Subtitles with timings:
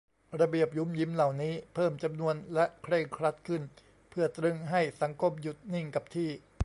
[0.39, 3.61] ระเบียบหยุมหยิมเหล่านี้ เพิ่มจำนวนและเคร่งครัดขึ้น
[4.09, 6.29] เพื่อตรึงให้สังคมหยุดนิ่งกับที่